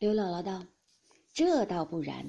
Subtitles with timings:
[0.00, 0.64] 刘姥姥道
[1.34, 2.24] ：“这倒不然，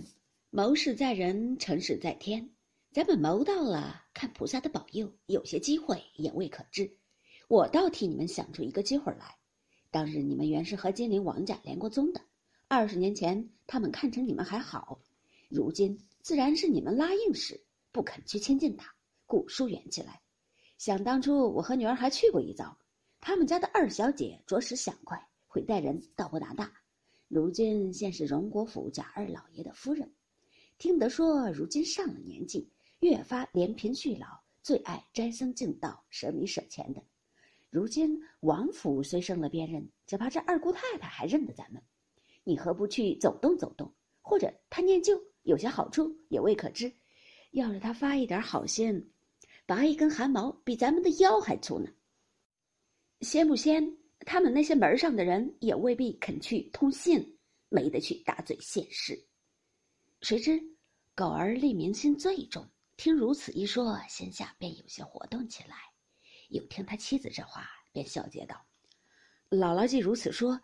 [0.50, 2.50] 谋事在人，成事在天。
[2.92, 6.98] 咱们谋到了，看菩萨的保佑，有些机会也未可知。
[7.48, 9.38] 我倒替你们想出一个机会来。
[9.90, 12.20] 当日你们原是和金陵王家连过宗的，
[12.68, 15.00] 二十年前他们看成你们还好，
[15.48, 17.64] 如今自然是你们拉硬使，
[17.94, 18.94] 不肯去亲近他，
[19.26, 20.20] 故疏远起来。
[20.78, 22.78] 想当初我和女儿还去过一遭，
[23.22, 26.70] 他们家的二小姐着实想快，会带人，到不达大。”
[27.34, 30.12] 如今现是荣国府贾二老爷的夫人，
[30.78, 34.28] 听得说如今上了年纪，越发怜贫恤老，
[34.62, 37.02] 最爱斋僧敬道，舍米舍钱的。
[37.70, 41.82] 如今王府虽升了边任，只怕这二姑太太还认得咱们。
[42.44, 43.90] 你何不去走动走动？
[44.22, 46.92] 或者他念旧有些好处，也未可知。
[47.52, 49.10] 要是他发一点好心，
[49.66, 51.90] 拔一根汗毛，比咱们的腰还粗呢。
[53.22, 54.01] 先不先？
[54.26, 57.38] 他们那些门上的人也未必肯去通信，
[57.70, 59.28] 没得去打嘴现世。
[60.22, 60.62] 谁知
[61.16, 65.76] 狗儿立民心最重，听如此一说，心下便有些活动起来。
[66.50, 68.64] 又听他妻子这话，便笑接道
[69.50, 70.60] ：“姥姥既如此说，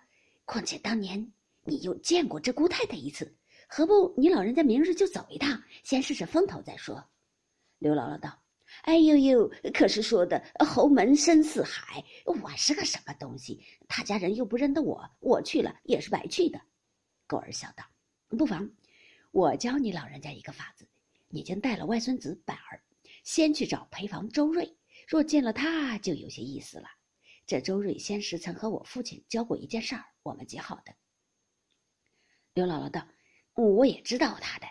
[0.46, 3.36] 况且当年你又见过这姑太太一次，
[3.68, 7.04] 何不你老人家明日就走一趟，先试试风头再说？”
[7.80, 8.47] 刘姥姥道。
[8.84, 9.52] 哎呦呦！
[9.74, 13.62] 可是说的侯门深似海，我是个什么东西？
[13.88, 16.62] 他家人又不认得我，我去了也是白去的。
[17.26, 17.84] 狗儿笑道
[18.38, 18.70] ：“不妨，
[19.32, 20.88] 我教你老人家一个法子。
[21.30, 22.82] 你经带了外孙子板儿，
[23.24, 24.78] 先去找陪房周瑞。
[25.08, 26.88] 若见了他，就有些意思了。
[27.46, 30.94] 这周瑞先时曾和我父亲交过一件事儿，我们极好的。”
[32.54, 33.08] 刘姥姥道
[33.56, 34.68] ：“我也知道他的，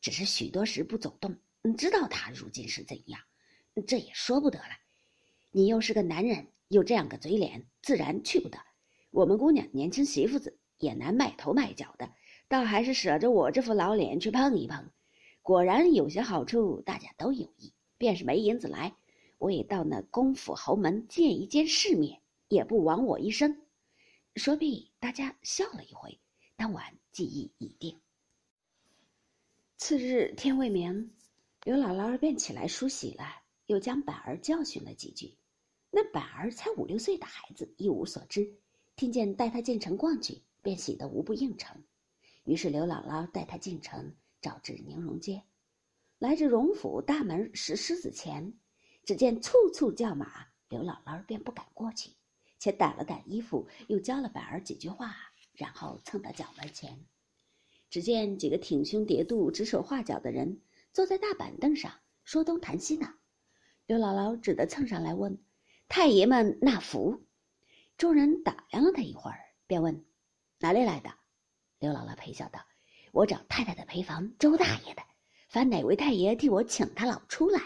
[0.00, 1.38] 只是许多时不走动，
[1.76, 3.20] 知道他如今是怎样。”
[3.86, 4.76] 这也说不得了，
[5.50, 8.58] 你又是个男人，又这样个嘴脸，自然去不得。
[9.10, 12.10] 我们姑娘年轻媳妇子也难卖头卖脚的，
[12.48, 14.90] 倒还是舍着我这副老脸去碰一碰。
[15.42, 17.72] 果然有些好处，大家都有意。
[17.96, 18.94] 便是没银子来，
[19.38, 23.60] 我也到那公府侯门见一见世面，也不枉我一生。
[24.36, 26.20] 说毕，大家笑了一回。
[26.54, 27.98] 当晚记忆已定。
[29.76, 31.12] 次日天未明，
[31.64, 33.24] 刘姥姥便起来梳洗了。
[33.68, 35.36] 又将板儿教训了几句，
[35.90, 38.50] 那板儿才五六岁的孩子，一无所知，
[38.96, 41.76] 听见带他进城逛去，便喜得无不应承。
[42.44, 45.42] 于是刘姥姥带他进城，找至宁荣街，
[46.18, 48.54] 来至荣府大门石狮子前，
[49.04, 52.12] 只见簇簇叫马，刘姥姥便不敢过去，
[52.58, 55.14] 且掸了掸衣服，又教了板儿几句话，
[55.52, 57.04] 然后蹭到角门前，
[57.90, 60.62] 只见几个挺胸叠肚、指手画脚的人
[60.94, 61.92] 坐在大板凳上
[62.24, 63.17] 说东谈西呢。
[63.88, 65.42] 刘姥姥只得蹭上来问
[65.88, 67.24] ：“太爷们纳福？”
[67.96, 70.04] 众人打量了他一会儿，便问
[70.60, 71.10] ：“哪里来的？”
[71.80, 72.60] 刘姥姥陪笑道
[73.12, 75.02] ：“我找太太的陪房周大爷的，
[75.48, 77.62] 烦哪位太爷替我请他老出来。”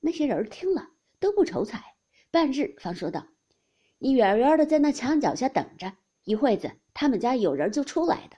[0.00, 0.90] 那些人听了
[1.20, 1.94] 都不愁彩，
[2.32, 3.28] 半日方说道
[3.98, 8.36] ：“你远远的在那墙脚下等着，一会子他们家有人就出来的。”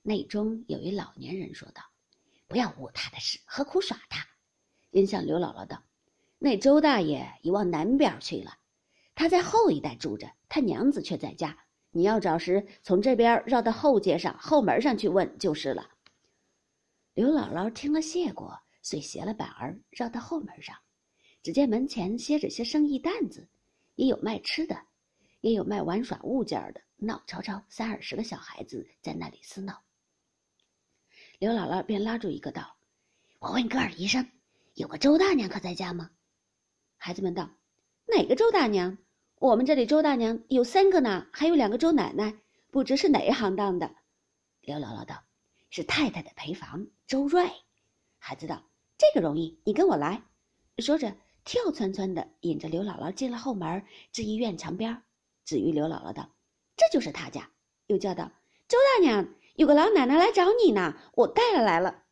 [0.00, 1.82] 内中有一老年人说道
[2.48, 4.26] ：“不要误他的事，何苦耍他？”
[4.90, 5.82] 因向刘姥姥道
[6.38, 8.58] ：“那周大爷已往南边去了，
[9.14, 11.56] 他在后一带住着，他娘子却在家。
[11.92, 15.90] 你要找时，从这边绕到后街上后门上去问就是了。”
[17.14, 20.76] 刘姥姥听了谢过，遂携了板儿绕到后门上，
[21.42, 23.48] 只见门前歇着些生意担子，
[23.94, 24.80] 也有卖吃的，
[25.40, 29.82] 也有卖玩耍物件的，闹吵吵三二十个小孩子在那里厮闹。
[31.38, 32.76] 刘姥姥便拉住一个道
[33.38, 34.26] ：“我问哥儿一声。”
[34.80, 36.10] 有个周大娘可在家吗？
[36.96, 37.50] 孩子们道
[38.08, 38.96] ：“哪个周大娘？
[39.34, 42.34] 我们这里周大娘有三个呢，还有两个周奶奶，
[42.70, 43.94] 不知是哪一行当的。”
[44.62, 45.22] 刘姥姥道
[45.68, 47.46] ：“是太太的陪房周瑞。”
[48.16, 48.64] 孩子道
[48.96, 50.22] ：“这个容易，你跟我来。”
[50.80, 51.14] 说着，
[51.44, 55.02] 跳窜窜的引着刘姥姥进了后门，至一院墙边，
[55.44, 56.30] 指于刘姥姥道
[56.74, 57.50] ：“这就是他家。”
[57.86, 58.32] 又叫道
[58.66, 62.04] ：“周大娘，有个老奶奶来找你呢，我带了来了。”